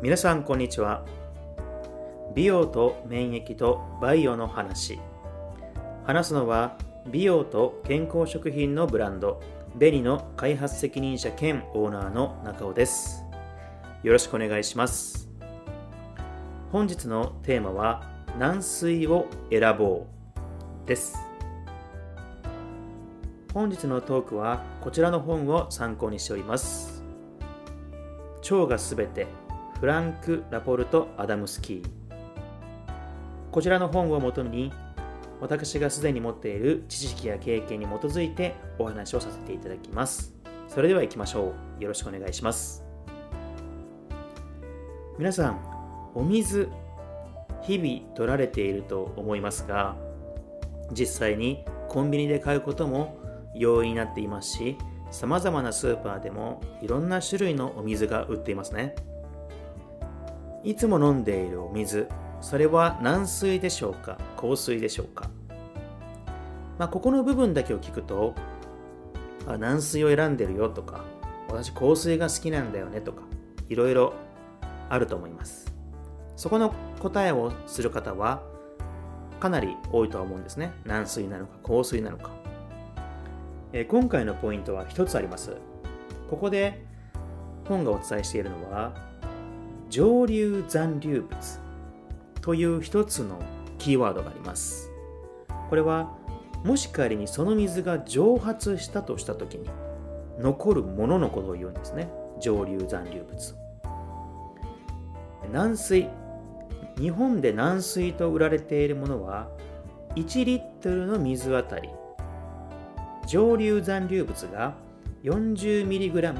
[0.00, 1.04] 皆さんこんにちは。
[2.32, 5.00] 美容と免疫とバイオの話。
[6.04, 6.78] 話すのは
[7.10, 9.42] 美容と健康食品のブランド
[9.74, 13.24] ベニの開発責任者兼オーナーの中尾です。
[14.04, 15.28] よろしくお願いします。
[16.70, 18.08] 本日のテーマは
[18.38, 21.18] 軟水を選ぼうです。
[23.52, 27.02] 本日のトークはこちらの本を参考にしております。
[28.48, 29.26] 腸がすべて
[29.80, 31.84] フランク・ラポルト・アダムスキー。
[33.52, 34.72] こちらの本をもとに
[35.40, 40.34] 私がすでに持っている知識や経験に基づいてお話をさせていただきます。
[40.66, 41.82] それでは行きましょう。
[41.82, 42.84] よろしくお願いします。
[45.16, 45.60] 皆さん
[46.14, 46.68] お水
[47.62, 49.96] 日々取られていると思いますが
[50.92, 53.18] 実際にコンビニで買うことも
[53.54, 54.76] 容易になっていますし
[55.10, 58.94] さまざまなスーパーでもいろんな種類のお水が売っていますね。
[60.68, 62.10] いつも飲んでいるお水
[62.42, 65.30] それは軟水でしょうか硬水でしょうか。
[66.78, 68.34] まあ、ここの部分だけを聞くと
[69.46, 71.04] あ軟水を選んでるよとか
[71.48, 73.22] 私硬水が好きなんだよねとか
[73.70, 74.12] いろいろ
[74.90, 75.72] あると思います。
[76.36, 78.42] そこの答えをする方は
[79.40, 80.74] かなり多いとは思うんですね。
[80.84, 82.30] 軟水なのか硬水なのか、
[83.72, 85.56] えー、今回のポイントは一つあります。
[86.28, 86.84] ここで
[87.64, 89.08] 本がお伝えしているのは
[89.90, 91.60] 上流残留物
[92.40, 93.38] という一つの
[93.78, 94.90] キーワードがあります。
[95.68, 96.14] これは
[96.64, 99.68] もし仮にその水が蒸発したとした時に
[100.38, 102.10] 残るもののことを言うんですね。
[102.40, 103.54] 上流残留物。
[105.52, 106.08] 軟水。
[106.98, 109.48] 日本で軟水と売られているものは
[110.16, 111.88] 1リットルの水あたり。
[113.26, 114.74] 上流残留物が
[115.22, 116.34] 40mg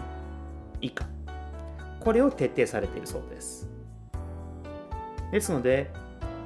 [0.80, 1.17] 以下。
[2.08, 3.68] これを徹底されているそうです。
[5.30, 5.90] ですので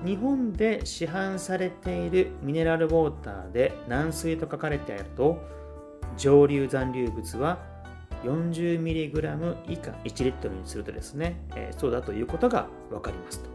[0.05, 5.41] 日本で市販されているミネラルウォーターで軟水と書かれてあると
[6.17, 7.61] 上流残留物は
[8.25, 13.49] 40mg 以下1リットルにするとですね、え、そうだということが分かりますと。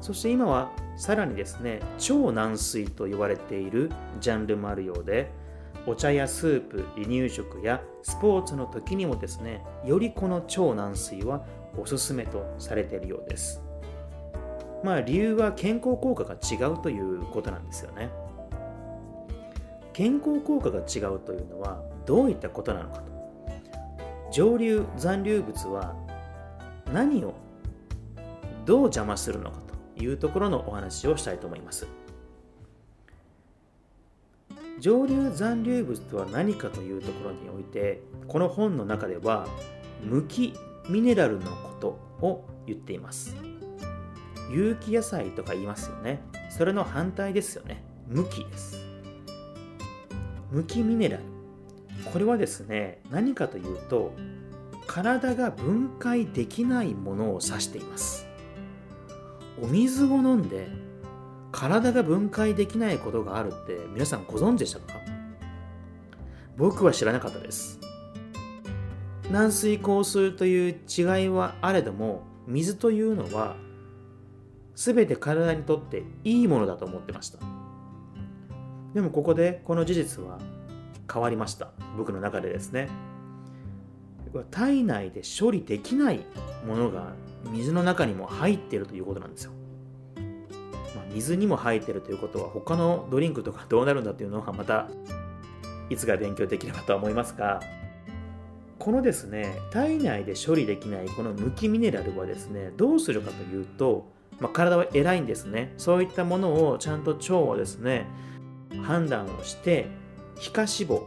[0.00, 5.30] そして今はさらにですね超軟水と言われているジャンルもあるようで
[5.86, 11.44] お茶やスープ離乳食やスポーツの時にもですねよりこの超軟水は
[11.76, 13.62] おすすめとされているようです
[14.82, 18.10] まあ理由は健康効果が違うということなんですよね。
[19.92, 23.08] 健康効果が違うというのはどういったことなのかと。
[24.30, 25.96] 上流残留物は
[26.92, 27.34] 何を
[28.64, 29.58] どう邪魔するのか
[29.96, 31.88] というところのお話をしたいと思います。
[34.80, 39.46] 上流残留物とは何かというところにおいてこの本の中では
[40.02, 40.54] 無機
[40.88, 41.88] ミネラルのこと
[42.24, 43.36] を言っています。
[44.50, 46.22] 有機野菜とか言いますよね。
[46.50, 47.84] それの反対ですよね。
[48.06, 48.78] 無機です。
[50.50, 51.24] 無機ミネラル。
[52.12, 54.14] これはですね何かというと
[54.86, 58.26] 体が分解できないものを指しています。
[59.60, 60.68] お水を飲んで
[61.50, 65.00] 体が分解できないことがあるって皆さんご存知でしたか？
[66.56, 67.78] 僕は知らなかったです。
[69.30, 73.56] 軟水硬水という違いはあれども水というのは
[74.74, 77.38] 全て体にとっていいものだと思ってました。
[78.94, 80.38] でもここでこの事実は
[81.12, 81.70] 変わりました。
[81.96, 82.88] 僕の中でですね。
[84.50, 86.20] 体内で処理できない
[86.66, 87.14] ものが
[87.50, 89.52] 水の中にも入っているということなんですよ、
[90.94, 94.88] まあ、水にも入ってるということは他のドリンクとかどうなるんだというのはまた
[95.90, 97.60] いつか勉強できればと思いますが
[98.78, 104.06] このですね体内で処理できないこの無機ミネラルはですねどうするかというと
[104.40, 105.74] まあ、体は偉いんですね。
[105.78, 108.06] そういったものをちゃんと腸はですね
[108.84, 109.86] 判断をして
[110.36, 110.68] 皮下脂
[111.00, 111.02] 肪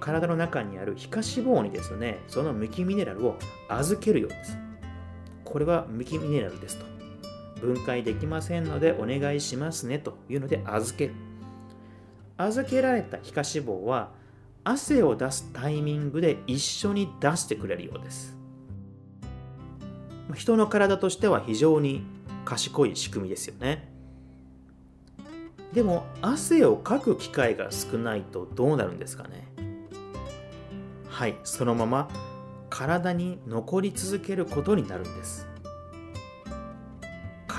[0.00, 3.36] 体の中にある皮下脂肪にですねその無機ミネラルを
[3.68, 4.56] 預けるようです。
[5.44, 6.91] これは無機ミネラルですと。
[7.62, 11.14] 分解できませんのでお願いしますねというので預ける。
[12.36, 14.10] 預けられた皮下脂肪は
[14.64, 18.36] 汗を出すタイミングで一緒に出してくれるようです。
[20.34, 22.04] 人の体としては非常に
[22.44, 23.88] 賢い仕組みですよね。
[25.72, 29.46] でも汗をかく機会が少ないとどうなるんですかね。
[31.08, 32.08] はいそのまま
[32.70, 35.46] 体に残り続けることになるんです。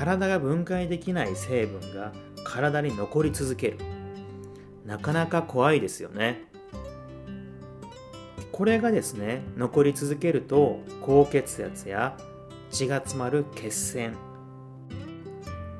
[0.03, 2.11] 体が分解できない成分が
[2.43, 3.77] 体に残り続ける。
[4.85, 6.43] なかなか怖いですよね。
[8.51, 12.17] これがですね残り続けると高血圧や
[12.69, 14.13] 血が詰まる血栓。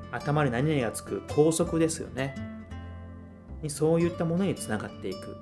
[0.10, 2.34] 頭に何々がつく拘束ですよね。
[3.68, 5.36] そういったものにつながっていく。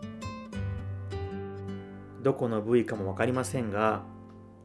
[2.23, 4.01] どこの部位かも分かりませんが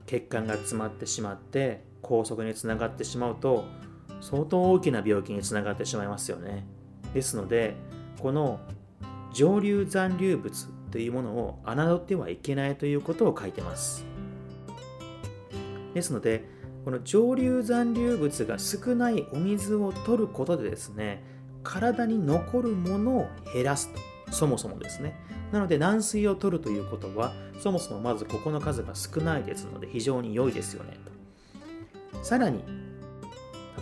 [0.07, 3.67] 血管が詰まってしまって拘束につながってしまうと
[4.21, 6.67] 相当大きな病気につながってしまいますよね。
[7.15, 7.77] ですので
[8.21, 8.61] この
[9.33, 14.05] 上流残留物というものを侮ってはいけないということを書いてます。
[15.95, 16.45] ですので
[16.85, 21.25] この上流残留物が少ないお水を取ることでですね
[21.63, 24.01] 体に残るものを減らすと。
[24.33, 25.17] そもそもですね。
[25.53, 30.97] なので軟水を取るということはそもそもまずここの数が少ないですので非常に良いですよね
[32.13, 32.25] と。
[32.25, 32.65] さらに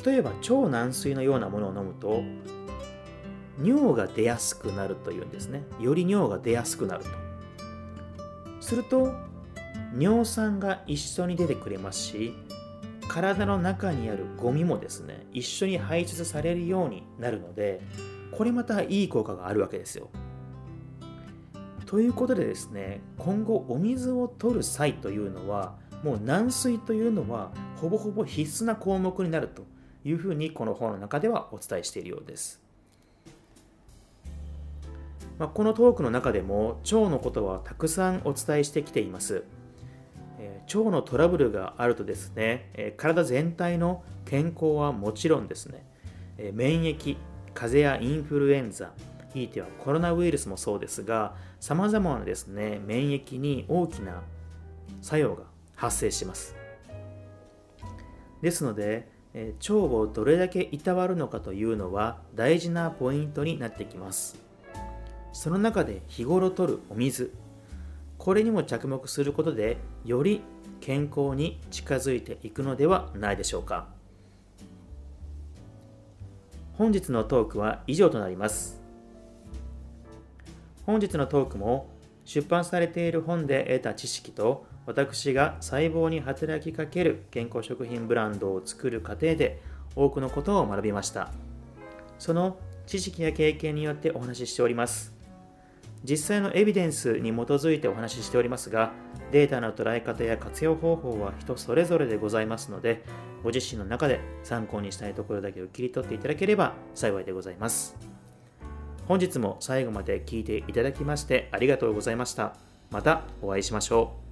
[0.05, 2.23] 例えば超軟水のようなものを飲むと
[3.63, 5.63] 尿が出やすくなるというんですね。
[5.79, 7.11] より尿が出やすくなると。
[8.61, 9.13] すると
[9.97, 12.35] 尿酸が一緒に出てくれますし
[13.09, 17.81] 体の中にあるゴミもですね一緒に排出されるようになるので
[18.33, 20.11] これまたいい効果があるわけですよ。
[21.87, 29.65] ということでですね今後お水を取る際というのはもう軟水というのはほぼほぼ必須な項目になると
[30.05, 32.61] いうふうにこの本の中ではお伝えしているようです、
[35.39, 39.45] まあ、このトークの中でも腸のことはたくさんお伝えしてきています。
[40.75, 45.85] 腸のトラブルがあるとですね体全体の健康はもちろんですね。
[46.53, 47.17] 免疫
[47.53, 48.93] 風邪やインフルエンザ
[49.35, 54.23] ひいてはコロナウイルスもそうですがさまざまなですね免疫に大きな
[55.03, 55.45] 作用が
[55.77, 56.57] 発生します。
[58.41, 64.39] ですので腸をどれだけいたわるのかというのは大事なポイントになってきます。
[65.33, 67.33] その中で日頃とるお水。
[68.17, 70.41] これにも着目することでより
[70.81, 73.89] 健康に近づいていくのではないでしょうか。
[76.75, 78.81] 本日のトークは以上となります。
[80.87, 81.89] 本日のトークも
[82.25, 89.61] 出版されている本で得た知識と私が細胞に働きかける健康食品ブランドを作る過程で
[89.97, 91.31] 多くのことを学びました
[92.19, 95.15] その知識や経験によってお話ししております
[96.05, 98.93] 実際のエビデンスに基づいてお話ししておりますが
[99.33, 103.05] データの捉え方や活用方法は人それぞれでございますので
[103.43, 107.97] ご自身の中で参考にしたいところだけを切り取っていただければ幸いでございます
[109.07, 112.55] 本日も最後まで聞いていただきましてありがとうございました。
[112.91, 114.24] またお会いしましょう。